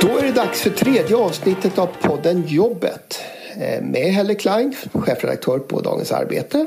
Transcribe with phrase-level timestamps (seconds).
[0.00, 3.20] Då är det dags för tredje avsnittet av podden Jobbet.
[3.60, 6.66] Eh, med Helle Klein, chefredaktör på Dagens Arbete.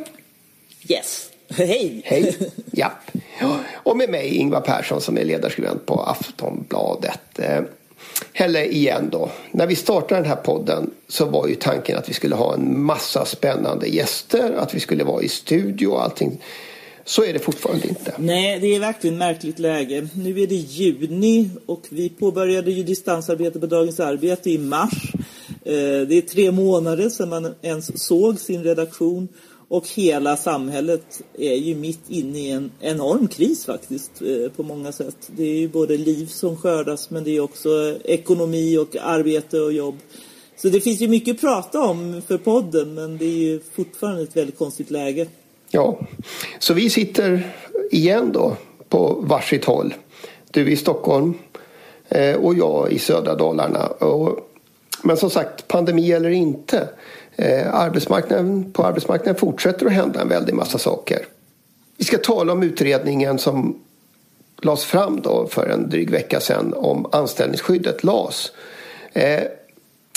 [0.88, 1.30] Yes.
[1.50, 2.02] Hej!
[2.06, 2.38] Hej!
[2.72, 2.92] Ja.
[3.74, 7.40] Och med mig Ingvar Persson som är ledarskribent på Aftonbladet.
[7.40, 7.62] Eh,
[8.34, 9.30] Helle igen då.
[9.52, 12.82] När vi startade den här podden så var ju tanken att vi skulle ha en
[12.82, 16.42] massa spännande gäster, att vi skulle vara i studio och allting.
[17.06, 18.16] Så är det fortfarande inte.
[18.18, 20.08] Nej, det är verkligen märkligt läge.
[20.16, 25.14] Nu är det juni och vi påbörjade ju distansarbete på Dagens Arbete i mars.
[25.66, 29.28] Eh, det är tre månader sedan man ens såg sin redaktion
[29.68, 34.92] och hela samhället är ju mitt inne i en enorm kris faktiskt eh, på många
[34.92, 35.18] sätt.
[35.28, 39.74] Det är ju både liv som skördas men det är också ekonomi och arbete och
[39.74, 39.96] jobb.
[40.58, 44.24] Så det finns ju mycket att prata om för podden men det är ju fortfarande
[44.24, 45.28] ett väldigt konstigt läge.
[45.74, 46.00] Ja,
[46.60, 47.54] så vi sitter
[47.92, 48.56] igen då
[48.90, 49.94] på varsitt håll.
[50.52, 51.34] Du i Stockholm
[52.10, 53.90] eh, och jag i södra Dalarna.
[55.04, 56.90] Men som sagt, pandemi eller inte.
[57.36, 61.26] Eh, arbetsmarknaden, på arbetsmarknaden fortsätter att hända en väldig massa saker.
[61.98, 63.80] Vi ska tala om utredningen som
[64.62, 68.52] lades fram då för en dryg vecka sedan om anställningsskyddet, LAS.
[69.14, 69.44] Eh,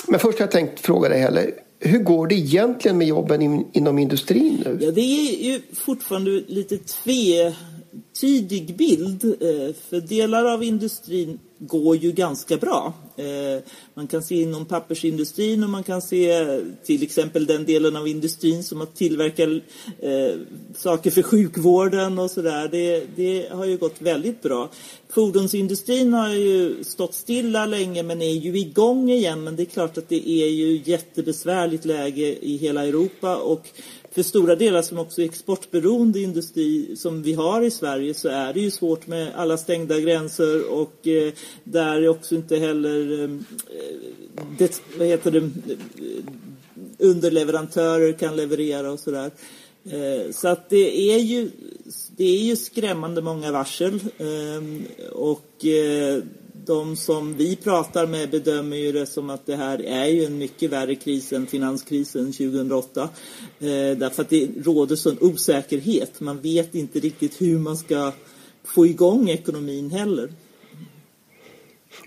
[0.09, 1.51] men först har jag tänkt fråga dig Helle,
[1.85, 4.79] hur går det egentligen med jobben in, inom industrin nu?
[4.81, 7.55] Ja, det är ju fortfarande lite tve
[8.20, 9.25] tvetydig bild.
[9.25, 12.92] Eh, för delar av industrin går ju ganska bra.
[13.17, 13.62] Eh,
[13.95, 16.45] man kan se inom pappersindustrin och man kan se
[16.84, 19.48] till exempel den delen av industrin som har tillverkat
[19.98, 20.39] eh,
[20.77, 22.69] saker för sjukvården och sådär.
[22.69, 24.70] Det, det har ju gått väldigt bra.
[25.08, 29.45] Fordonsindustrin har ju stått stilla länge men är ju igång igen.
[29.45, 33.69] Men det är klart att det är ju jättebesvärligt läge i hela Europa och
[34.15, 38.53] för stora delar som också är exportberoende industri som vi har i Sverige så är
[38.53, 41.33] det ju svårt med alla stängda gränser och eh,
[41.65, 43.31] där är också inte heller eh,
[44.59, 46.25] det, vad heter det, eh,
[46.98, 49.30] underleverantörer kan leverera och sådär.
[49.85, 51.51] Eh, så att det är ju
[52.17, 54.01] det är ju skrämmande många varsel
[55.13, 55.64] och
[56.67, 60.39] de som vi pratar med bedömer ju det som att det här är ju en
[60.39, 63.02] mycket värre kris än finanskrisen 2008.
[63.02, 63.08] Eh,
[63.97, 66.20] därför att det råder sån osäkerhet.
[66.20, 68.13] Man vet inte riktigt hur man ska
[68.64, 70.29] få igång ekonomin heller.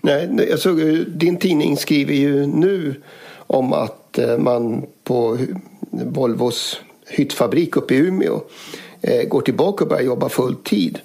[0.02, 0.74] Nej, alltså,
[1.06, 2.94] din tidning skriver ju nu
[3.46, 5.38] om att eh, man på
[5.90, 8.40] Volvos hyttfabrik uppe i Umeå
[9.00, 10.98] eh, går tillbaka och börjar jobba full tid.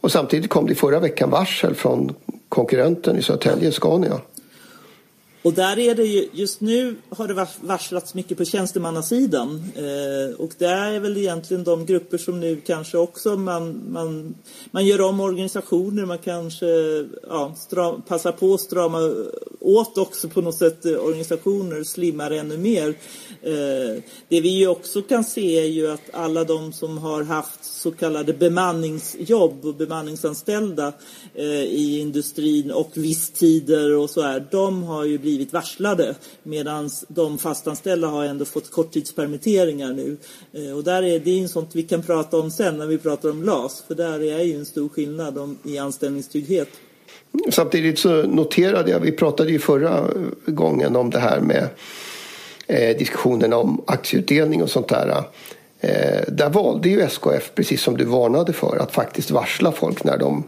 [0.00, 2.14] Och samtidigt kom det förra veckan varsel från
[2.50, 4.20] konkurrenten i Södertälje, Scania.
[5.42, 9.64] Och där är det ju, just nu har det varslats mycket på tjänstemannasidan.
[9.76, 14.34] Eh, och det är väl egentligen de grupper som nu kanske också man, man,
[14.70, 16.66] man gör om organisationer, man kanske
[17.28, 18.98] ja, stram, passar på att strama
[19.60, 22.88] åt också på något sätt eh, organisationer, slimmar ännu mer.
[23.42, 27.64] Eh, det vi ju också kan se är ju att alla de som har haft
[27.64, 30.92] så kallade bemanningsjobb och bemanningsanställda
[31.34, 37.38] eh, i industrin och visstider och så här, de har ju blivit varslade medan de
[37.38, 40.16] fastanställda har ändå fått korttidspermitteringar nu.
[40.52, 43.30] Eh, och där är det är sånt vi kan prata om sen när vi pratar
[43.30, 46.68] om LAS, för där är ju en stor skillnad om, i anställningstrygghet.
[47.50, 50.04] Samtidigt så noterade jag, vi pratade ju förra
[50.46, 51.68] gången om det här med
[52.66, 55.24] eh, diskussionen om aktieutdelning och sånt där.
[55.80, 60.18] Eh, där valde ju SKF, precis som du varnade för, att faktiskt varsla folk när
[60.18, 60.44] de,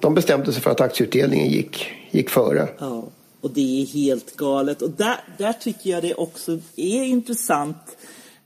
[0.00, 2.68] de bestämde sig för att aktieutdelningen gick, gick före.
[2.78, 3.04] Ja,
[3.42, 4.82] och det är helt galet.
[4.82, 7.96] Och där, där tycker jag det också är intressant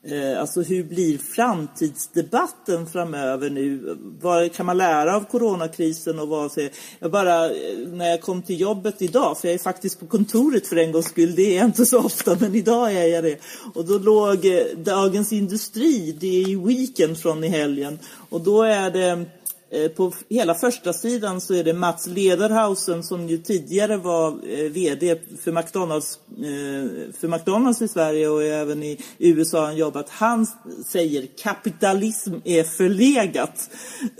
[0.03, 3.97] eh, alltså hur blir framtidsdebatten framöver nu?
[4.21, 6.51] Vad kan man lära av coronakrisen och vad
[6.99, 10.67] jag bara eh, när jag kom till jobbet idag, för jag är faktiskt på kontoret
[10.67, 13.39] för en gångs skull, det är jag inte så ofta, men idag är jag det.
[13.75, 18.63] Och då låg eh, Dagens Industri, det är ju Weekend från i helgen, och då
[18.63, 19.25] är det
[19.71, 24.71] Eh, på hela första sidan så är det Mats Lederhausen som ju tidigare var eh,
[24.71, 30.09] VD för McDonalds, eh, för McDonalds i Sverige och även i USA har han jobbat.
[30.09, 30.47] Han
[30.87, 33.71] säger kapitalism är förlegat.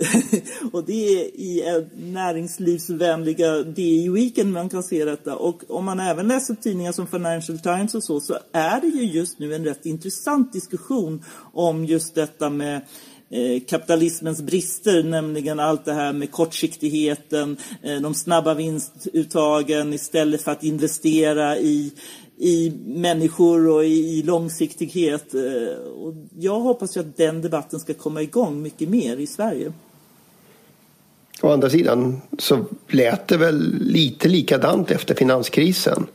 [0.71, 5.35] och det är i näringslivsvänliga, DI Weekend man kan se detta.
[5.35, 9.03] Och om man även läser tidningar som Financial Times och så, så är det ju
[9.03, 11.23] just nu en rätt intressant diskussion
[11.53, 12.81] om just detta med
[13.29, 20.51] Eh, kapitalismens brister, nämligen allt det här med kortsiktigheten, eh, de snabba vinstuttagen istället för
[20.51, 21.93] att investera i,
[22.37, 25.33] i människor och i, i långsiktighet.
[25.33, 29.73] Eh, och jag hoppas ju att den debatten ska komma igång mycket mer i Sverige.
[31.41, 36.07] Å andra sidan så lät det väl lite likadant efter finanskrisen.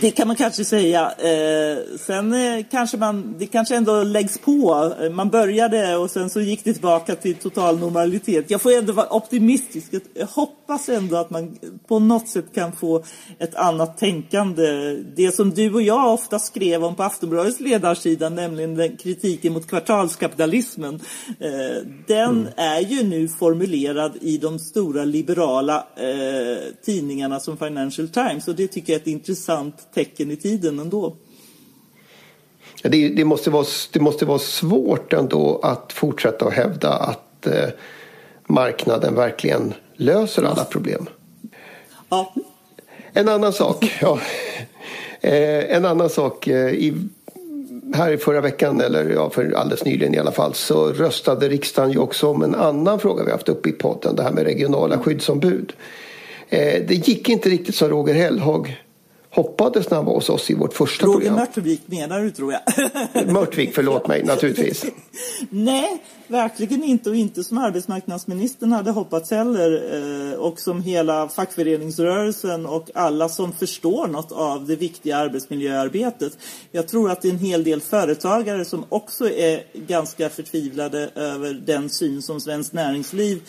[0.00, 1.12] Det kan man kanske säga.
[1.18, 4.92] Eh, sen eh, kanske man, det kanske ändå läggs på.
[5.12, 8.50] Man började och sen så gick det tillbaka till total normalitet.
[8.50, 9.92] Jag får ändå vara optimistisk.
[10.14, 11.58] Jag hoppas ändå att man
[11.88, 13.04] på något sätt kan få
[13.38, 14.96] ett annat tänkande.
[15.16, 19.66] Det som du och jag ofta skrev om på Aftonbladets ledarsida, nämligen den kritiken mot
[19.66, 21.00] kvartalskapitalismen.
[21.40, 22.52] Eh, den mm.
[22.56, 28.68] är ju nu formulerad i de stora liberala eh, tidningarna som Financial Times och det
[28.68, 31.16] tycker jag är ett intressant tecken i tiden ändå.
[32.82, 37.68] Det, det, måste vara, det måste vara svårt ändå att fortsätta att hävda att eh,
[38.46, 41.06] marknaden verkligen löser alla problem.
[42.08, 42.34] Ja.
[43.12, 43.98] En annan sak.
[44.00, 44.20] Ja.
[45.20, 46.46] Eh, en annan sak.
[46.48, 46.94] Eh, i,
[47.94, 51.92] här i förra veckan, eller ja, för alldeles nyligen i alla fall, så röstade riksdagen
[51.92, 54.16] ju också om en annan fråga vi haft uppe i podden.
[54.16, 55.72] Det här med regionala skyddsombud.
[56.48, 58.85] Eh, det gick inte riktigt som Roger Hellhag
[59.36, 61.34] hoppades när han var hos oss i vårt första Roger program.
[61.34, 62.62] Roger Mörtvik menar du tror jag.
[63.32, 64.84] Mörtvik, förlåt mig, naturligtvis.
[65.50, 69.82] Nej, verkligen inte och inte som arbetsmarknadsministern hade hoppats heller
[70.32, 76.38] eh, och som hela fackföreningsrörelsen och alla som förstår något av det viktiga arbetsmiljöarbetet.
[76.72, 81.54] Jag tror att det är en hel del företagare som också är ganska förtvivlade över
[81.54, 83.42] den syn som Svenskt Näringsliv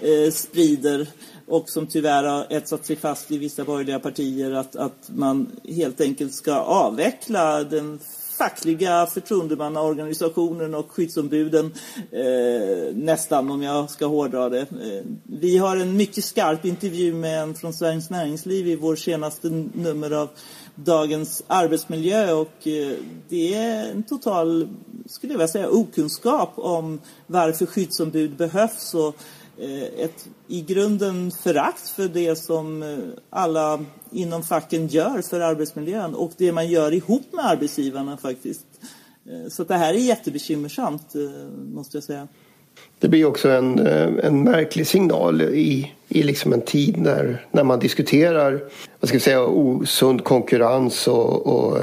[0.00, 1.06] eh, sprider
[1.46, 6.00] och som tyvärr har etsat sig fast i vissa borgerliga partier att, att man helt
[6.00, 7.98] enkelt ska avveckla den
[8.38, 11.74] fackliga förtroendemannaorganisationen och skyddsombuden
[12.10, 14.60] eh, nästan om jag ska hårdra det.
[14.60, 19.48] Eh, vi har en mycket skarp intervju med en från Sveriges Näringsliv i vår senaste
[19.74, 20.28] nummer av
[20.74, 22.96] Dagens arbetsmiljö och eh,
[23.28, 24.68] det är en total,
[25.06, 29.16] skulle jag vilja säga, okunskap om varför skyddsombud behövs och
[29.58, 32.98] Eh, ett i grunden förakt för det som eh,
[33.30, 38.66] alla inom facken gör för arbetsmiljön och det man gör ihop med arbetsgivarna faktiskt.
[39.26, 41.14] Eh, så det här är jättebekymmersamt
[41.74, 42.28] måste jag säga.
[42.98, 43.78] Det blir också en,
[44.18, 48.60] en märklig signal i, i liksom en tid när, när man diskuterar
[49.00, 51.78] vad ska jag säga, osund konkurrens och, och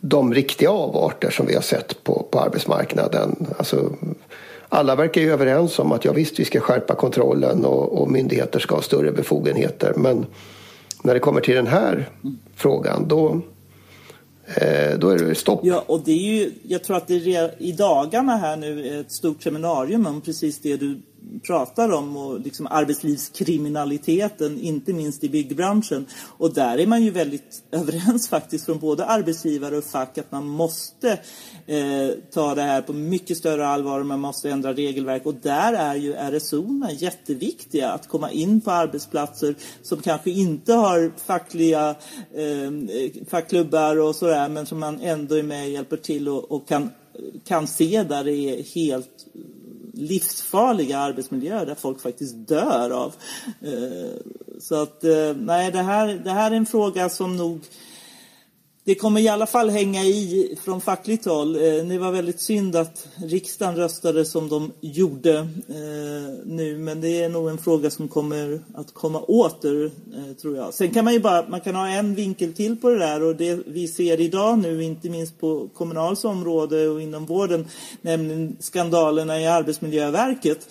[0.00, 3.46] de riktiga avarter som vi har sett på, på arbetsmarknaden.
[3.58, 3.92] Alltså
[4.72, 8.58] alla verkar ju överens om att ja visst, vi ska skärpa kontrollen och, och myndigheter
[8.58, 9.92] ska ha större befogenheter.
[9.96, 10.26] Men
[11.02, 12.08] när det kommer till den här
[12.54, 13.40] frågan då,
[14.54, 15.60] eh, då är det stopp.
[15.62, 19.00] Ja, och det är ju, jag tror att det är i dagarna här nu är
[19.00, 21.00] ett stort seminarium om precis det du
[21.46, 26.06] pratar om och liksom arbetslivskriminaliteten, inte minst i byggbranschen.
[26.38, 30.46] Och där är man ju väldigt överens faktiskt från både arbetsgivare och fack att man
[30.46, 31.10] måste
[31.66, 35.26] eh, ta det här på mycket större allvar och man måste ändra regelverk.
[35.26, 41.12] Och där är ju RSO jätteviktiga att komma in på arbetsplatser som kanske inte har
[41.26, 41.94] fackliga
[42.34, 46.68] eh, fackklubbar och sådär men som man ändå är med och hjälper till och, och
[46.68, 46.90] kan
[47.44, 49.26] kan se där det är helt
[49.92, 53.14] livsfarliga arbetsmiljöer där folk faktiskt dör av.
[53.60, 54.16] Eh,
[54.60, 57.60] så att eh, nej, det här, det här är en fråga som nog
[58.84, 61.56] det kommer i alla fall hänga i från fackligt håll.
[61.56, 67.22] Eh, det var väldigt synd att riksdagen röstade som de gjorde eh, nu, men det
[67.22, 70.74] är nog en fråga som kommer att komma åter, eh, tror jag.
[70.74, 73.36] Sen kan man ju bara, man kan ha en vinkel till på det där och
[73.36, 77.66] det vi ser idag nu, inte minst på Kommunals område och inom vården,
[78.00, 80.68] nämligen skandalerna i Arbetsmiljöverket,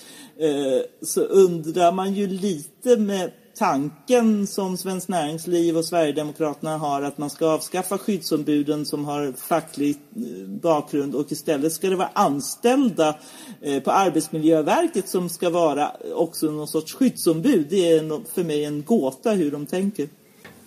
[1.02, 7.30] så undrar man ju lite med tanken som Svenskt Näringsliv och Sverigedemokraterna har att man
[7.30, 13.16] ska avskaffa skyddsombuden som har facklig eh, bakgrund och istället ska det vara anställda
[13.62, 17.68] eh, på Arbetsmiljöverket som ska vara också någon sorts skyddsombud.
[17.70, 20.08] Det är för mig en gåta hur de tänker.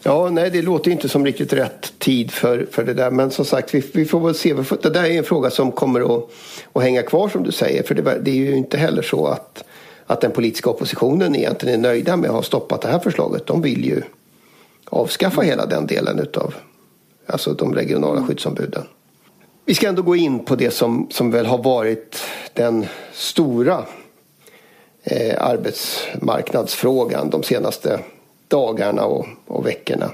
[0.07, 3.11] Ja, nej, det låter inte som riktigt rätt tid för, för det där.
[3.11, 4.55] Men som sagt, vi, vi får väl se.
[4.83, 6.31] Det där är en fråga som kommer att,
[6.73, 7.83] att hänga kvar som du säger.
[7.83, 9.64] För det, det är ju inte heller så att
[10.06, 13.46] att den politiska oppositionen egentligen är nöjda med att ha stoppat det här förslaget.
[13.46, 14.02] De vill ju
[14.84, 16.54] avskaffa hela den delen utav
[17.26, 18.82] alltså de regionala skyddsombuden.
[19.64, 23.84] Vi ska ändå gå in på det som, som väl har varit den stora
[25.02, 28.00] eh, arbetsmarknadsfrågan de senaste
[28.49, 30.11] dagarna och, och veckorna.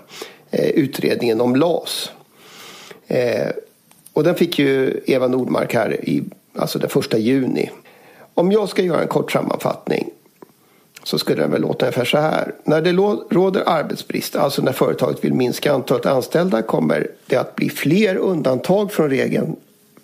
[0.51, 2.11] Eh, utredningen om LAS.
[3.07, 3.49] Eh,
[4.13, 6.23] och den fick ju Eva Nordmark här i
[6.55, 7.71] alltså den första juni
[8.41, 10.11] om jag ska göra en kort sammanfattning
[11.03, 12.55] så skulle den väl låta ungefär så här.
[12.65, 12.93] När det
[13.35, 18.93] råder arbetsbrist, alltså när företaget vill minska antalet anställda kommer det att bli fler undantag
[18.93, 19.57] från regeln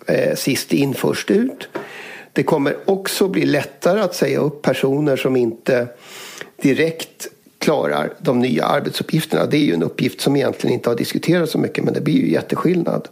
[0.05, 1.67] eh, sist in först ut.
[2.33, 5.87] Det kommer också bli lättare att säga upp personer som inte
[6.61, 7.27] direkt
[7.59, 9.45] klarar de nya arbetsuppgifterna.
[9.45, 12.21] Det är ju en uppgift som egentligen inte har diskuterats så mycket men det blir
[12.21, 13.07] ju jätteskillnad.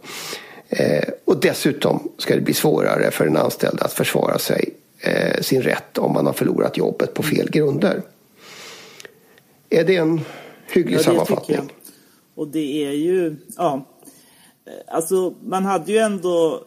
[0.68, 4.74] Eh, och dessutom ska det bli svårare för en anställd att försvara sig
[5.06, 8.02] eh, sin rätt om man har förlorat jobbet på fel grunder.
[9.70, 10.20] Är det en
[10.72, 11.72] hygglig ja, sammanfattning?
[12.34, 13.86] Och det är ju, ja,
[14.86, 16.64] alltså man hade ju ändå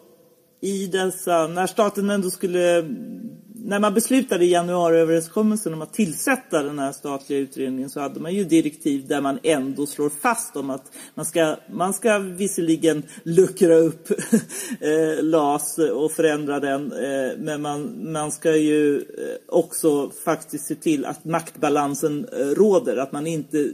[0.60, 2.82] i dessa, när staten ändå skulle
[3.70, 8.34] när man beslutade i januariöverenskommelsen om att tillsätta den här statliga utredningen så hade man
[8.34, 13.74] ju direktiv där man ändå slår fast om att man ska, man ska visserligen luckra
[13.74, 14.10] upp
[14.80, 19.02] eh, LAS och förändra den eh, men man, man ska ju eh,
[19.48, 23.70] också faktiskt se till att maktbalansen råder, att man inte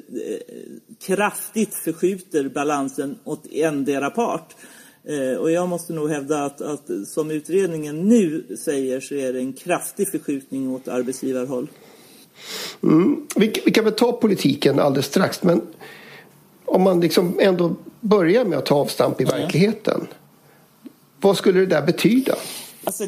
[1.06, 4.54] kraftigt förskjuter balansen åt endera part.
[5.08, 9.38] Eh, och jag måste nog hävda att, att, som utredningen nu säger så är det
[9.38, 11.68] en kraftig förskjutning åt arbetsgivarhåll.
[12.82, 13.26] Mm.
[13.36, 15.60] Vi, vi, kan väl ta politiken alldeles strax men
[16.64, 19.30] om man liksom ändå börjar med att ta avstamp i ja.
[19.30, 20.06] verkligheten.
[21.20, 22.34] Vad skulle det där betyda?
[22.84, 23.04] Alltså,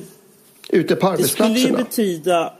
[0.68, 1.54] Ute på arbetsplatserna?
[1.54, 2.52] Det skulle ju betyda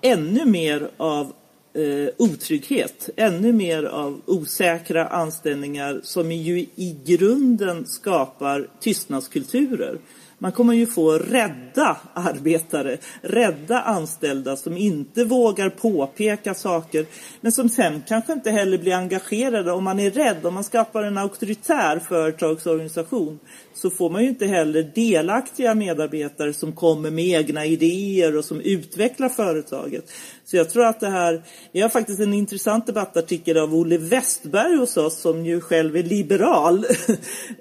[0.00, 1.32] ännu mer av
[1.74, 9.98] eh, otrygghet, ännu mer av osäkra anställningar som ju i grunden skapar tystnadskulturer.
[10.42, 17.06] Man kommer ju få rädda arbetare, rädda anställda som inte vågar påpeka saker
[17.40, 19.72] men som sen kanske inte heller blir engagerade.
[19.72, 23.38] Om man är rädd, om man skapar en auktoritär företagsorganisation
[23.74, 28.60] så får man ju inte heller delaktiga medarbetare som kommer med egna idéer och som
[28.60, 30.04] utvecklar företaget.
[30.52, 31.42] Så jag tror att det här,
[31.72, 36.02] vi har faktiskt en intressant debattartikel av Olle Westberg hos oss som ju själv är
[36.02, 36.86] liberal.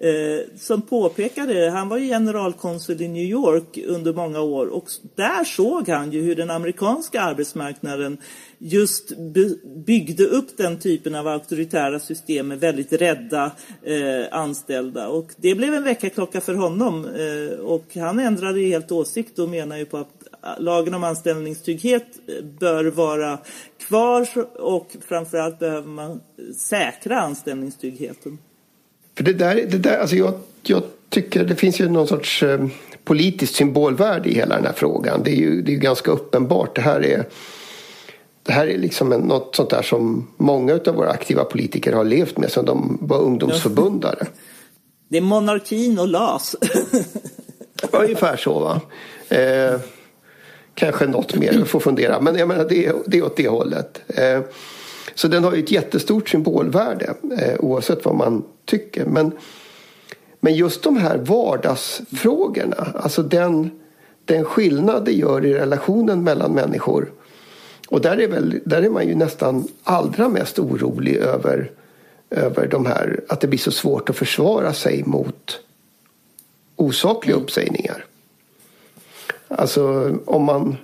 [0.02, 5.44] Eh, som påpekade, han var ju generalkonsul i New York under många år och där
[5.44, 8.18] såg han ju hur den amerikanska arbetsmarknaden
[8.58, 9.18] just
[9.86, 13.52] byggde upp den typen av auktoritära system med väldigt rädda
[13.84, 15.08] eh, anställda.
[15.08, 19.78] Och det blev en väckarklocka för honom eh, och han ändrade helt åsikt och menar
[19.78, 20.21] ju på att
[20.58, 22.08] lagen om anställningstrygghet
[22.60, 23.40] bör vara
[23.88, 24.28] kvar
[24.60, 26.22] och framförallt behöver man
[26.58, 28.38] säkra anställningstryggheten.
[29.18, 30.34] För det där, det där, alltså jag,
[30.64, 32.68] jag tycker det finns ju någon sorts eh,
[33.04, 35.24] politiskt symbolvärde i hela den här frågan.
[35.24, 36.76] Det är ju, det är ganska uppenbart.
[36.76, 37.28] Det här är,
[38.44, 42.04] det här är liksom en, något sånt där som många av våra aktiva politiker har
[42.04, 44.28] levt med sedan de var ungdomsförbundare.
[45.08, 46.56] Det är monarkin och LAS.
[47.92, 48.82] Ungefär så va.
[49.30, 49.80] Eh,
[50.75, 52.22] Kanske något mer, vi får fundera.
[52.22, 54.01] Men jag menar det, det är åt det hållet.
[54.08, 54.42] Eh,
[55.16, 59.06] så den har ju ett jättestort symbolvärde eh, oavsett vad man tycker.
[59.06, 59.32] Men,
[60.40, 63.72] men just de här vardagsfrågorna, alltså den,
[64.25, 67.12] den skillnad det gör i relationen mellan människor.
[67.88, 71.72] Och där är, väl, där är man ju nästan allra mest orolig över,
[72.30, 75.60] över de här, att det blir så svårt att försvara sig mot
[76.75, 78.06] osakliga uppsägningar.
[79.58, 80.77] Alltså om man,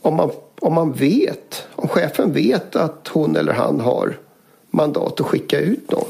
[0.00, 0.30] om man,
[0.60, 4.18] om man vet, om chefen vet att hon eller han har
[4.70, 6.08] mandat att skicka ut någon.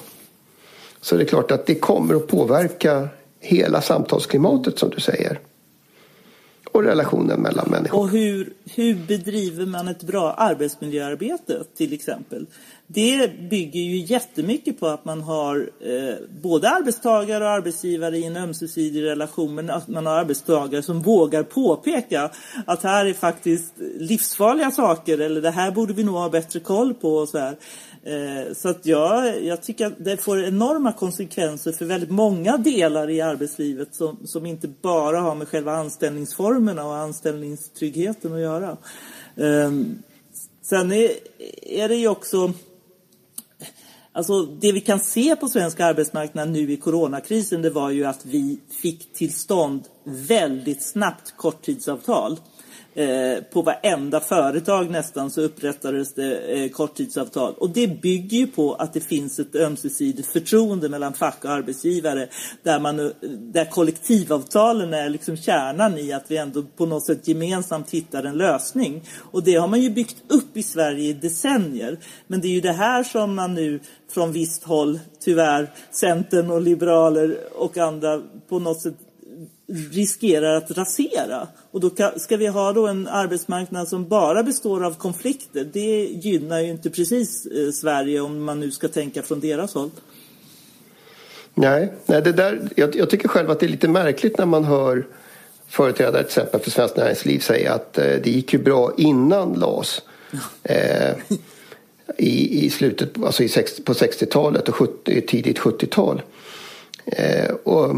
[1.01, 3.09] Så det är klart att det kommer att påverka
[3.41, 5.41] hela samtalsklimatet som du säger.
[6.73, 7.99] Och relationen mellan människor.
[7.99, 12.47] Och hur, hur bedriver man ett bra arbetsmiljöarbete till exempel?
[12.95, 18.37] Det bygger ju jättemycket på att man har eh, både arbetstagare och arbetsgivare i en
[18.37, 22.31] ömsesidig relation men att man har arbetstagare som vågar påpeka
[22.67, 26.95] att här är faktiskt livsfarliga saker eller det här borde vi nog ha bättre koll
[26.95, 27.57] på och så här.
[28.05, 33.11] Eh, så att jag, jag tycker att det får enorma konsekvenser för väldigt många delar
[33.11, 38.77] i arbetslivet som, som inte bara har med själva anställningsformerna och anställningstryggheten att göra.
[39.37, 39.73] Eh,
[40.63, 41.11] sen är,
[41.63, 42.53] är det ju också
[44.15, 48.27] Alltså det vi kan se på svensk arbetsmarknad nu i coronakrisen det var ju att
[48.27, 52.39] vi fick till stånd väldigt snabbt korttidsavtal.
[52.95, 57.55] Eh, på varenda företag nästan så upprättades det eh, korttidsavtal.
[57.55, 62.29] Och det bygger ju på att det finns ett ömsesidigt förtroende mellan fack och arbetsgivare
[62.63, 67.29] där, man, eh, där kollektivavtalen är liksom kärnan i att vi ändå på något sätt
[67.29, 69.03] gemensamt hittar en lösning.
[69.19, 71.99] Och det har man ju byggt upp i Sverige i decennier.
[72.27, 73.81] Men det är ju det här som man nu
[74.11, 78.95] från visst håll, tyvärr, Centern och liberaler och andra på något sätt
[79.73, 81.49] riskerar att rasera.
[81.71, 85.65] Och då ska vi ha då en arbetsmarknad som bara består av konflikter.
[85.73, 89.91] Det gynnar ju inte precis eh, Sverige om man nu ska tänka från deras håll.
[91.55, 94.65] Nej, nej det där, jag, jag tycker själv att det är lite märkligt när man
[94.65, 95.07] hör
[95.69, 100.03] företrädare till exempel för Svenskt Näringsliv säga att eh, det gick ju bra innan LAS.
[100.63, 101.15] Eh,
[102.19, 106.23] i, i slutet alltså i 60, på 60-talet och 70, tidigt 70-tal.
[107.07, 107.97] Eh, och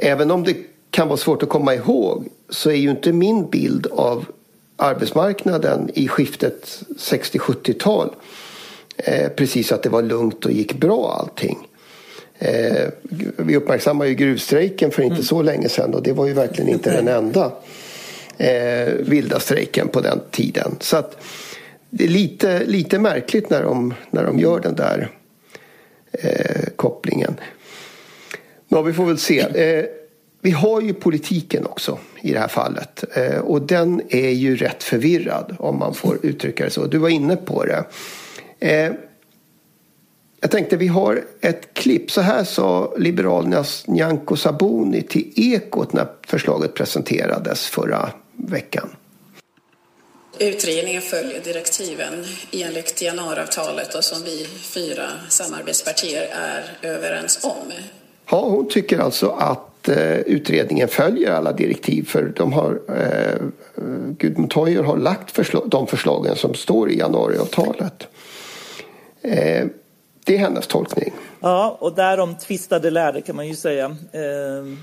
[0.00, 0.56] även om det
[0.90, 4.26] kan vara svårt att komma ihåg så är ju inte min bild av
[4.76, 8.10] arbetsmarknaden i skiftet 60-70-tal
[8.96, 11.68] eh, precis att det var lugnt och gick bra allting.
[12.38, 12.88] Eh,
[13.36, 15.24] vi uppmärksammar ju gruvstrejken för inte mm.
[15.24, 17.52] så länge sedan och det var ju verkligen inte den enda
[18.38, 20.76] eh, vilda strejken på den tiden.
[20.80, 21.16] Så att
[21.90, 25.10] det är lite, lite märkligt när de, när de gör den där
[26.12, 27.36] eh, kopplingen.
[28.72, 29.40] Ja, vi får väl se.
[29.40, 29.84] Eh,
[30.42, 34.82] vi har ju politiken också i det här fallet eh, och den är ju rätt
[34.82, 36.86] förvirrad om man får uttrycka det så.
[36.86, 37.84] Du var inne på det.
[38.60, 38.92] Eh,
[40.40, 42.10] jag tänkte vi har ett klipp.
[42.10, 48.90] Så här sa Liberalernas Nyamko Sabuni till Ekot när förslaget presenterades förra veckan.
[50.38, 57.72] Utredningen följer direktiven enligt januariavtalet och som vi fyra samarbetspartier är överens om.
[58.30, 63.42] Ja, hon tycker alltså att eh, utredningen följer alla direktiv för de har, eh,
[64.18, 68.06] Gudmund Toijer har lagt förslag, de förslagen som står i januariavtalet.
[69.22, 69.66] Eh,
[70.24, 71.12] det är hennes tolkning.
[71.40, 73.96] Ja, och därom tvistade lärde kan man ju säga.
[74.12, 74.76] Eh,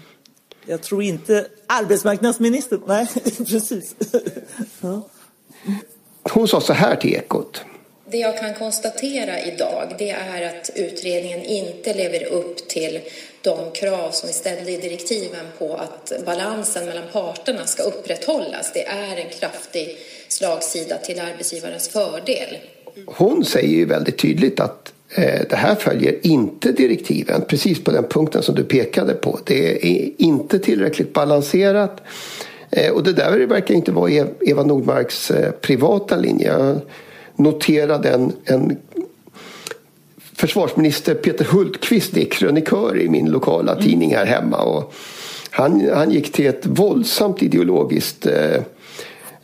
[0.66, 3.96] jag tror inte arbetsmarknadsministern, nej precis.
[4.82, 5.02] ja.
[6.34, 7.66] Hon sa så här till Ekot.
[8.12, 13.00] Det jag kan konstatera idag det är att utredningen inte lever upp till
[13.48, 18.72] de krav som vi ställde i direktiven på att balansen mellan parterna ska upprätthållas.
[18.74, 22.58] Det är en kraftig slagsida till arbetsgivarens fördel.
[23.06, 28.04] Hon säger ju väldigt tydligt att eh, det här följer inte direktiven, precis på den
[28.04, 29.40] punkten som du pekade på.
[29.46, 32.02] Det är inte tillräckligt balanserat.
[32.72, 36.48] Eh, och det där verkar inte vara e- Eva Nordmarks eh, privata linje.
[36.48, 36.80] Jag
[37.36, 38.78] noterade en, en
[40.38, 43.84] försvarsminister Peter Hultqvist är krönikör i min lokala mm.
[43.84, 44.58] tidning här hemma.
[44.58, 44.94] Och
[45.50, 48.62] han, han gick till ett våldsamt ideologiskt eh,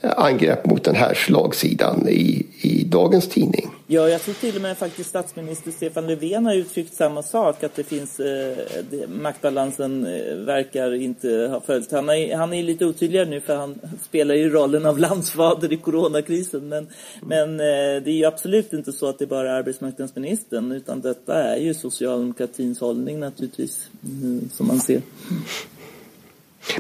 [0.04, 3.70] angrepp mot den här slagsidan i, i dagens tidning.
[3.88, 7.76] Ja, jag tror till och med faktiskt statsminister Stefan Löfven har uttryckt samma sak, att
[7.76, 8.58] det finns eh,
[8.90, 11.92] det, maktbalansen eh, verkar inte ha följt.
[11.92, 15.78] Han är, han är lite otydligare nu för han spelar ju rollen av landsfader i
[15.78, 16.70] coronakrisen.
[16.70, 16.88] Men,
[17.22, 21.44] men eh, det är ju absolut inte så att det bara är arbetsmarknadsministern, utan detta
[21.44, 25.02] är ju socialdemokratins hållning naturligtvis, mm, som man ser.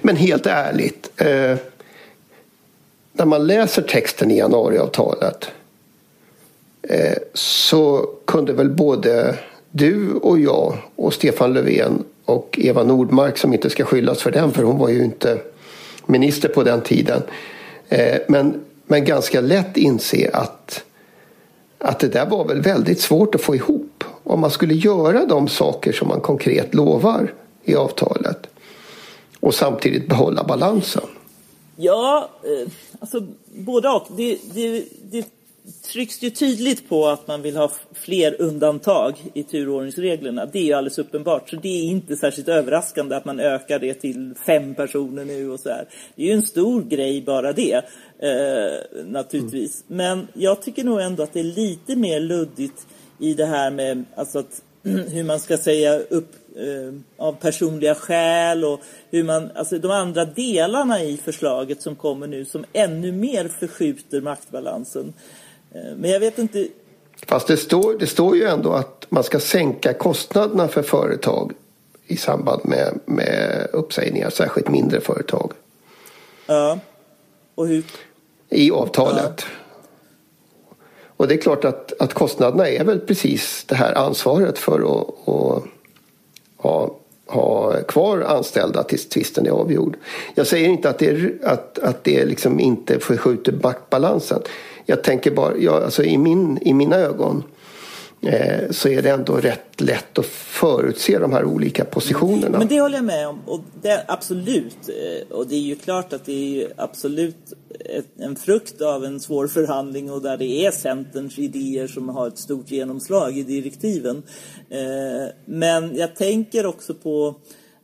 [0.01, 1.57] Men helt ärligt, eh,
[3.13, 5.47] när man läser texten i januariavtalet
[6.82, 9.39] eh, så kunde väl både
[9.71, 14.52] du och jag och Stefan Löfven och Eva Nordmark som inte ska skyllas för den
[14.52, 15.39] för hon var ju inte
[16.06, 17.21] minister på den tiden.
[17.89, 20.84] Eh, men, men ganska lätt inse att,
[21.78, 25.47] att det där var väl väldigt svårt att få ihop om man skulle göra de
[25.47, 28.47] saker som man konkret lovar i avtalet
[29.39, 31.04] och samtidigt behålla balansen.
[31.75, 34.07] Ja, eh, alltså både och.
[34.17, 35.27] Det, det, det
[35.91, 40.45] trycks ju tydligt på att man vill ha fler undantag i turordningsreglerna.
[40.45, 41.49] Det är ju alldeles uppenbart.
[41.49, 45.59] Så det är inte särskilt överraskande att man ökar det till fem personer nu och
[45.59, 45.88] så här.
[46.15, 47.75] Det är ju en stor grej bara det,
[48.19, 49.83] eh, naturligtvis.
[49.89, 49.97] Mm.
[49.97, 52.88] Men jag tycker nog ändå att det är lite mer luddigt
[53.19, 54.62] i det här med alltså att,
[55.12, 58.80] hur man ska säga upp eh, av personliga skäl och
[59.12, 64.22] hur man, alltså de andra delarna i förslaget som kommer nu som ännu mer förskjuter
[64.22, 65.13] maktbalansen.
[65.72, 66.67] Eh, men jag vet inte.
[67.28, 71.54] Fast det står, det står ju ändå att man ska sänka kostnaderna för företag
[72.08, 75.52] i samband med, med uppsägningar, särskilt mindre företag.
[76.46, 76.80] Ja,
[77.56, 77.84] och hur?
[78.50, 79.46] I avtalet.
[79.46, 79.62] Ja.
[81.23, 85.29] Och det är klart att, att kostnaderna är väl precis det här ansvaret för att,
[85.29, 85.63] att
[86.57, 86.95] ha,
[87.27, 89.97] ha kvar anställda tills tvisten är avgjord.
[90.36, 94.41] Jag säger inte att det, att, att det liksom inte förskjuter maktbalansen.
[94.86, 97.43] Jag tänker bara, jag, alltså i, min, i mina ögon
[98.25, 102.57] Eh, så är det ändå rätt lätt att förutse de här olika positionerna.
[102.57, 103.39] Men det håller jag med om.
[103.45, 104.77] Och det, absolut.
[104.89, 107.53] Eh, och det är ju klart att det är absolut
[108.19, 112.38] en frukt av en svår förhandling och där det är Centerns idéer som har ett
[112.38, 114.23] stort genomslag i direktiven.
[114.69, 117.36] Eh, men jag tänker också på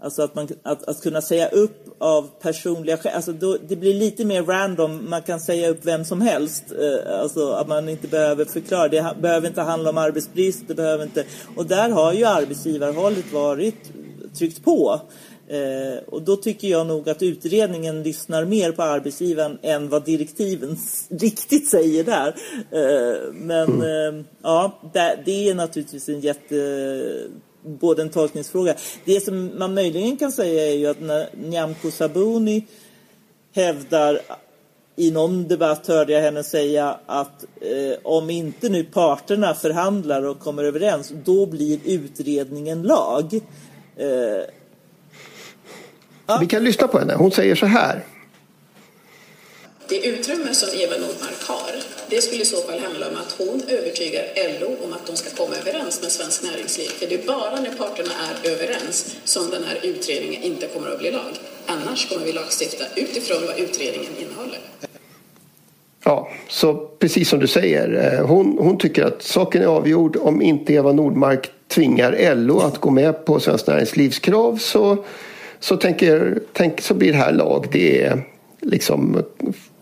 [0.01, 3.93] Alltså att, man, att, att kunna säga upp av personliga skäl, alltså då, det blir
[3.93, 6.63] lite mer random, man kan säga upp vem som helst.
[6.71, 11.03] Eh, alltså att man inte behöver förklara, det behöver inte handla om arbetsbrist, det behöver
[11.03, 11.23] inte...
[11.55, 13.91] Och där har ju arbetsgivarhållet varit
[14.37, 15.01] tryckt på.
[15.49, 20.77] Eh, och då tycker jag nog att utredningen lyssnar mer på arbetsgivaren än vad direktiven
[21.09, 22.35] riktigt säger där.
[22.71, 24.19] Eh, men mm.
[24.19, 26.55] eh, ja, det, det, är naturligtvis en jätte
[27.63, 28.75] både en tolkningsfråga.
[29.05, 32.67] Det som man möjligen kan säga är ju att när Nyamko Sabuni
[33.53, 34.21] hävdar
[34.95, 40.39] i någon debatt hörde jag henne säga att eh, om inte nu parterna förhandlar och
[40.39, 43.33] kommer överens, då blir utredningen lag.
[43.97, 44.07] Eh,
[46.27, 46.37] ja.
[46.41, 47.15] Vi kan lyssna på henne.
[47.15, 48.05] Hon säger så här.
[49.89, 51.71] Det utrymme som Eva Nordmark har,
[52.09, 54.23] det skulle i så fall handla om att hon övertygar
[54.59, 56.87] LO om att de ska komma överens med Svenskt Näringsliv.
[56.87, 60.99] För det är bara när parterna är överens som den här utredningen inte kommer att
[60.99, 61.33] bli lag.
[61.65, 64.59] Annars kommer vi lagstifta utifrån vad utredningen innehåller.
[66.03, 68.13] Ja, så precis som du säger.
[68.13, 70.17] Eh, hon, hon tycker att saken är avgjord.
[70.17, 75.05] Om inte Eva Nordmark tvingar LO att gå med på Svenskt Näringslivs krav så,
[75.59, 77.67] så, tänker, tänk, så blir det här lag.
[77.71, 78.21] Det är
[78.61, 79.23] liksom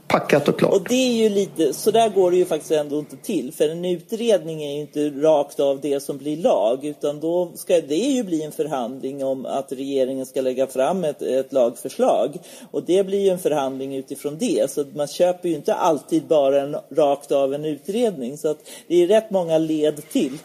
[0.08, 0.74] packat och klart.
[0.74, 3.54] Och det är ju lite, så där går det ju faktiskt ändå inte till.
[3.54, 6.86] För en utredning är ju inte rakt av det som blir lag.
[6.86, 11.22] Utan då ska det ju bli en förhandling om att regeringen ska lägga fram ett,
[11.22, 12.38] ett lagförslag.
[12.72, 14.72] Och det blir ju en förhandling utifrån det.
[14.72, 18.38] Så man köper ju inte alltid bara en, rakt av en utredning.
[18.38, 20.38] Så att det är rätt många led till.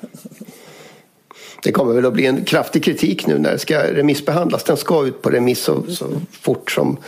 [1.62, 4.64] Det kommer väl att bli en kraftig kritik nu när det ska remissbehandlas.
[4.64, 6.98] Den ska ut på remiss så, så fort som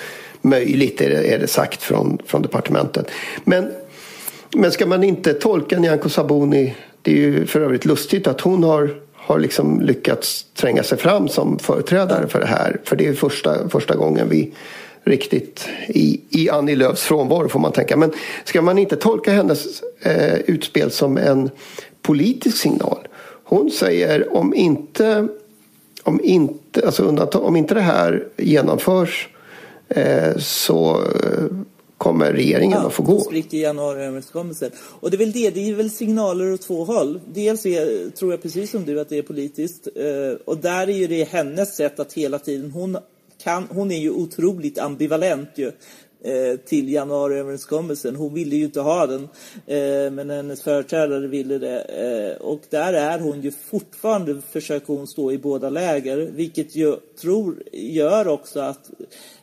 [0.44, 3.10] möjligt är det, är det sagt från, från departementet.
[3.44, 3.72] Men,
[4.54, 8.64] men ska man inte tolka Nyamko Sabuni, det är ju för övrigt lustigt att hon
[8.64, 8.90] har
[9.26, 12.80] har liksom lyckats tränga sig fram som företrädare för det här.
[12.84, 14.52] För det är första, första gången vi
[15.04, 17.96] riktigt i, i Annie Lööfs frånvaro får man tänka.
[17.96, 18.12] Men
[18.44, 21.50] ska man inte tolka hennes eh, utspel som en
[22.02, 23.08] politisk signal?
[23.44, 25.28] Hon säger om inte,
[26.02, 29.28] om inte, alltså om inte det här genomförs
[30.38, 31.44] så eh,
[31.98, 33.20] kommer regeringen ja, att få gå.
[33.20, 34.70] spricker januariöverenskommelsen.
[35.00, 37.20] Och det är väl det, det är väl signaler åt två håll.
[37.34, 39.88] Dels är, tror jag precis som du att det är politiskt.
[39.96, 42.98] Eh, och där är ju det hennes sätt att hela tiden, hon,
[43.42, 45.72] kan, hon är ju otroligt ambivalent ju
[46.66, 48.16] till januariöverenskommelsen.
[48.16, 49.28] Hon ville ju inte ha den,
[50.14, 52.36] men hennes företrädare ville det.
[52.40, 57.62] Och där är hon ju fortfarande, försöker hon stå i båda läger, vilket jag tror
[57.72, 58.90] gör också att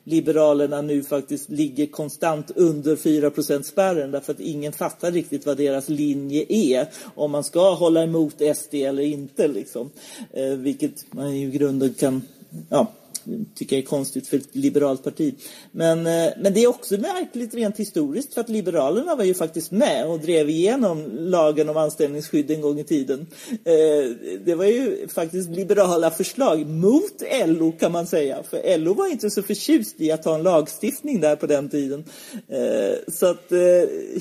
[0.04, 5.90] Liberalerna nu faktiskt ligger konstant under 4% spärren därför att ingen fattar riktigt vad deras
[5.90, 6.88] linje är.
[7.16, 9.90] Om man ska hålla emot SD eller inte liksom.
[10.34, 12.22] Eh, vilket man i grunden kan
[12.70, 12.88] ja,
[13.56, 15.36] tycker jag är konstigt för ett liberalt parti.
[15.72, 19.72] Men, eh, men det är också märkligt rent historiskt för att Liberalerna var ju faktiskt
[19.72, 23.28] med och drev igenom lagen om anställningsskydd en gång i tiden.
[23.52, 24.12] Eh,
[24.46, 28.44] det var ju faktiskt liberala förslag mot LO kan man säga.
[28.50, 32.04] För LO var inte så förtjust i att ha en lagstiftning där på den tiden.
[32.48, 33.52] Eh, så att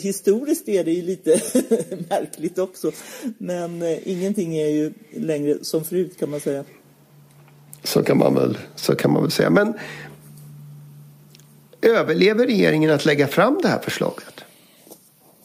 [0.01, 1.31] historiskt är det ju lite
[2.09, 2.93] märkligt också.
[3.39, 6.65] Men ingenting är ju längre som förut kan man säga.
[7.85, 9.51] Så kan man väl, så kan man väl säga.
[9.51, 9.75] Men
[11.83, 14.45] överlever regeringen att lägga fram det här förslaget?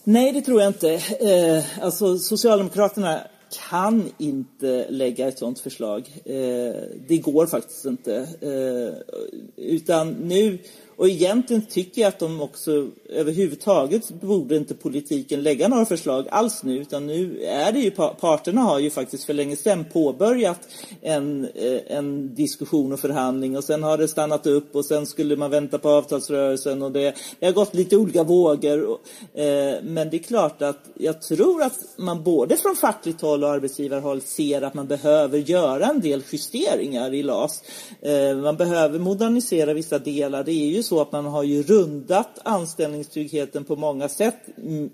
[0.04, 0.94] Nej, det tror jag inte.
[0.94, 3.22] Eh, alltså, Socialdemokraterna
[3.70, 6.00] kan inte lägga ett sådant förslag.
[6.26, 6.76] Eh,
[7.08, 8.16] det går faktiskt inte.
[8.42, 9.16] Eh,
[9.56, 10.58] utan nu
[10.96, 16.64] och egentligen tycker jag att de också överhuvudtaget borde inte politiken lägga några förslag alls
[16.64, 20.60] nu utan nu är det ju parterna har ju faktiskt för länge sedan påbörjat
[21.02, 25.36] en, eh, en diskussion och förhandling och sen har det stannat upp och sen skulle
[25.36, 29.00] man vänta på avtalsrörelsen och det, det har gått lite olika vågor.
[29.34, 29.46] Eh,
[29.84, 34.22] men det är klart att jag tror att man både från fackligt håll och arbetsgivarhåll
[34.22, 37.64] ser att man behöver göra en del justeringar i LAS.
[38.02, 40.44] Eh, man behöver modernisera vissa delar.
[40.44, 44.38] Det är ju så att man har ju rundat anställningstryggheten på många sätt.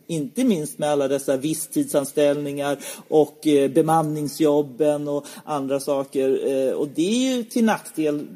[0.07, 2.77] Inte minst med alla dessa visstidsanställningar
[3.07, 6.47] och eh, bemanningsjobben och andra saker.
[6.47, 8.27] Eh, och det är ju till nackdel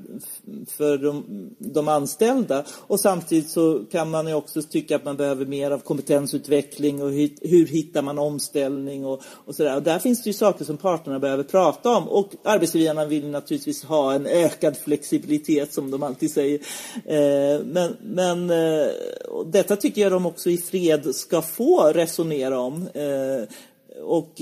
[0.67, 1.23] för de,
[1.57, 2.63] de anställda.
[2.69, 7.11] Och samtidigt så kan man ju också tycka att man behöver mer av kompetensutveckling och
[7.11, 9.75] hur, hur hittar man omställning och, och sådär.
[9.75, 12.07] Och där finns det ju saker som parterna behöver prata om.
[12.07, 16.59] Och arbetsgivarna vill naturligtvis ha en ökad flexibilitet som de alltid säger.
[17.05, 18.87] Eh, Eh, men men eh,
[19.45, 22.87] detta tycker jag de också i fred ska få resonera om.
[22.93, 23.47] Eh,
[24.03, 24.41] och,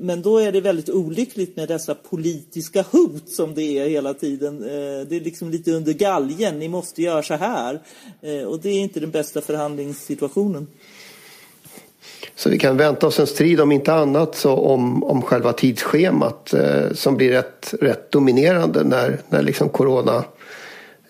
[0.00, 4.60] men då är det väldigt olyckligt med dessa politiska hot som det är hela tiden.
[5.08, 7.80] Det är liksom lite under galgen, ni måste göra så här.
[8.46, 10.66] Och det är inte den bästa förhandlingssituationen.
[12.34, 16.54] Så vi kan vänta oss en strid om inte annat så om, om själva tidsschemat
[16.54, 20.24] eh, som blir rätt, rätt dominerande när, när liksom corona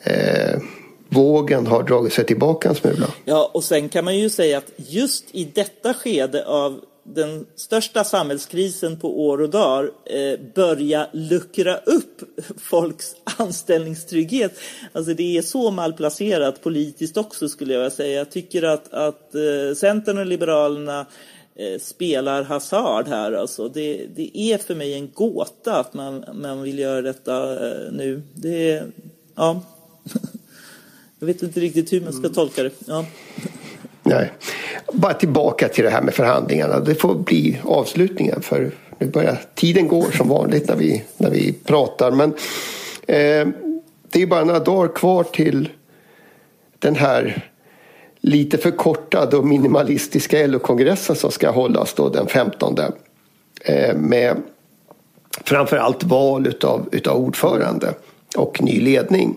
[0.03, 0.61] eh,
[1.15, 3.07] vågen har dragit sig tillbaka en smula.
[3.25, 8.05] Ja, och sen kan man ju säga att just i detta skede av den största
[8.05, 12.21] samhällskrisen på år och dagar eh, börja luckra upp
[12.61, 14.59] folks anställningstrygghet.
[14.93, 18.19] Alltså det är så malplacerat politiskt också skulle jag vilja säga.
[18.19, 21.07] Jag tycker att, att eh, Centern och Liberalerna
[21.55, 23.33] eh, spelar hasard här.
[23.33, 27.93] Alltså det, det är för mig en gåta att man, man vill göra detta eh,
[27.93, 28.23] nu.
[28.35, 28.83] Det
[29.35, 29.61] ja.
[31.23, 32.71] Jag vet inte riktigt hur man ska tolka det.
[32.87, 33.05] Ja.
[34.03, 34.33] Nej.
[34.93, 36.81] Bara tillbaka till det här med förhandlingarna.
[36.81, 41.53] Det får bli avslutningen för nu börjar tiden går som vanligt när vi, när vi
[41.53, 42.11] pratar.
[42.11, 42.31] Men
[43.07, 43.49] eh,
[44.09, 45.69] det är bara några dagar kvar till
[46.79, 47.49] den här
[48.21, 52.79] lite förkortade och minimalistiska LO-kongressen som ska hållas då den 15.
[53.65, 54.37] Eh, med
[55.45, 57.95] framförallt val utav, utav ordförande
[58.37, 59.37] och ny ledning.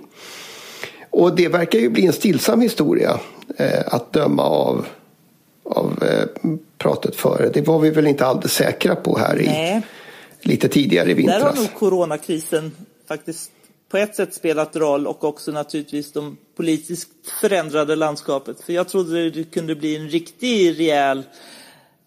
[1.16, 3.20] Och det verkar ju bli en stillsam historia
[3.58, 4.88] eh, att döma av,
[5.64, 7.50] av eh, pratet före.
[7.50, 9.82] Det var vi väl inte alldeles säkra på här i,
[10.42, 11.42] lite tidigare i vintras.
[11.42, 12.72] Där har nog coronakrisen
[13.08, 13.52] faktiskt
[13.90, 17.10] på ett sätt spelat roll och också naturligtvis de politiskt
[17.42, 18.62] förändrade landskapet.
[18.62, 21.24] För jag trodde det kunde bli en riktig rejäl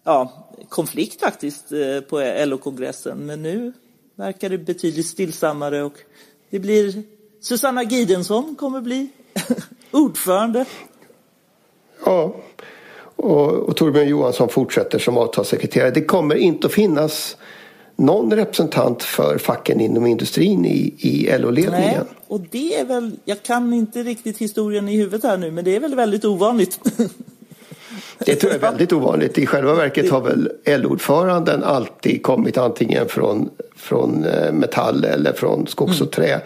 [0.03, 3.17] ja, konflikt faktiskt eh, på LO-kongressen.
[3.17, 3.73] Men nu
[4.15, 5.97] verkar det betydligt stillsammare och
[6.49, 7.03] det blir
[7.41, 9.09] Susanna Gidensson kommer bli
[9.91, 10.65] ordförande.
[12.05, 12.35] Ja,
[13.15, 15.91] och, och Torbjörn Johansson fortsätter som avtalssekreterare.
[15.91, 17.37] Det kommer inte att finnas
[17.95, 22.05] någon representant för facken inom industrin i, i LO-ledningen.
[22.07, 25.65] Nej, och det är väl, jag kan inte riktigt historien i huvudet här nu, men
[25.65, 26.79] det är väl väldigt ovanligt.
[28.25, 29.37] Det tror jag är väldigt ovanligt.
[29.37, 35.67] I själva verket har väl LO-ordföranden alltid kommit antingen från, från eh, Metall eller från
[35.67, 36.41] Skogs och Trä.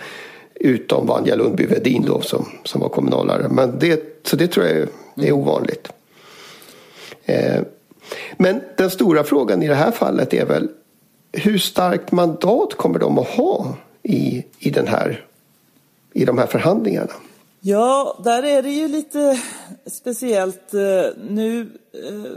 [0.66, 3.48] Utom Vanja Lundby Wedin då som, som var kommunalare.
[3.50, 5.88] Men det, så det tror jag är, är ovanligt.
[7.26, 7.62] Eh,
[8.38, 10.70] men den stora frågan i det här fallet är väl
[11.32, 15.26] hur starkt mandat kommer de att ha i, i, den här,
[16.14, 17.14] i de här förhandlingarna?
[17.60, 19.42] Ja, där är det ju lite
[19.86, 21.62] speciellt eh, nu.
[21.94, 22.32] Eh,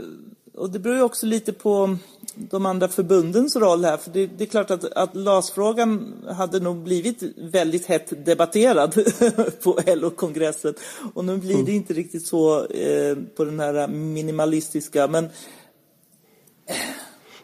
[0.57, 1.97] och det beror ju också lite på
[2.35, 3.97] de andra förbundens roll här.
[3.97, 8.93] För det, det är klart att, att LAS-frågan hade nog blivit väldigt hett debatterad
[9.63, 10.73] på LO-kongressen.
[11.13, 11.73] Och nu blir det mm.
[11.73, 15.07] inte riktigt så eh, på den här minimalistiska.
[15.07, 15.29] Men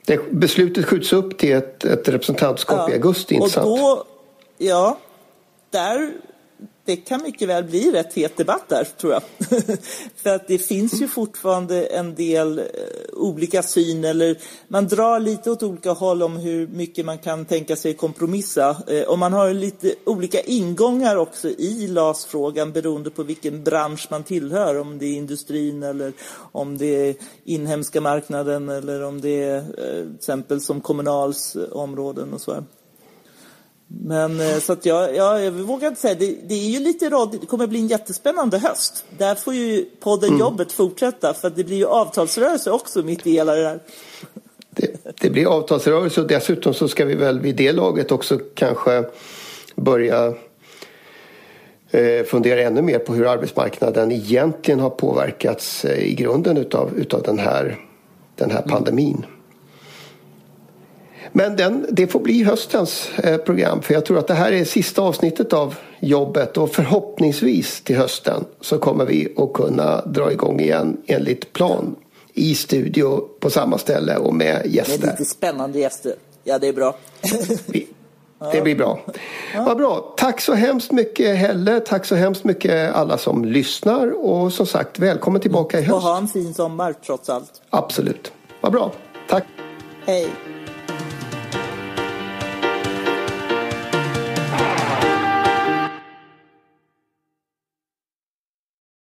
[0.06, 4.06] det, beslutet skjuts upp till ett, ett representantskap ja, i augusti, inte och då,
[4.58, 4.97] Ja,
[5.69, 6.12] där
[6.86, 9.22] det kan mycket väl bli rätt het debatt där, tror jag.
[10.15, 12.65] För att det finns ju fortfarande en del eh,
[13.13, 17.76] olika syn, eller man drar lite åt olika håll om hur mycket man kan tänka
[17.76, 18.78] sig kompromissa.
[18.88, 24.24] Eh, och man har lite olika ingångar också i LAS-frågan beroende på vilken bransch man
[24.24, 24.80] tillhör.
[24.80, 26.13] Om det är industrin eller
[26.52, 29.63] om det är inhemska marknaden eller om det är eh,
[30.06, 32.54] till exempel som Kommunals eh, områden och så.
[32.54, 32.63] Här.
[34.01, 37.10] Men eh, så att jag, jag, jag vågar inte säga, det, det är ju lite
[37.10, 39.06] rad, det kommer bli en jättespännande höst.
[39.17, 40.39] Där får ju podden mm.
[40.39, 43.79] Jobbet fortsätta för det blir ju avtalsrörelse också mitt i hela det där.
[44.69, 49.03] Det, det, blir avtalsrörelse och dessutom så ska vi väl vid det laget också kanske
[49.75, 50.34] börja
[51.91, 57.23] eh, fundera ännu mer på hur arbetsmarknaden egentligen har påverkats eh, i grunden utav, utav
[57.23, 57.79] den här,
[58.36, 59.25] den här pandemin.
[61.36, 64.65] Men den, det får bli höstens eh, program för jag tror att det här är
[64.65, 70.60] sista avsnittet av jobbet och förhoppningsvis till hösten så kommer vi att kunna dra igång
[70.60, 71.96] igen enligt plan
[72.34, 75.00] i studio på samma ställe och med gäster.
[75.00, 76.15] Med lite spännande gäster.
[76.43, 76.96] Ja, det är bra.
[78.52, 79.00] Det blir bra.
[79.54, 79.63] Ja.
[79.63, 80.13] Vad bra.
[80.17, 81.80] Tack så hemskt mycket Helle.
[81.80, 84.26] Tack så hemskt mycket alla som lyssnar.
[84.26, 85.96] Och som sagt, välkommen tillbaka i höst.
[85.96, 87.62] Och ha en fin sommar trots allt.
[87.69, 88.32] Absolut.
[88.62, 88.91] Vad bra.
[89.30, 89.43] Tack.
[90.06, 90.30] Hej.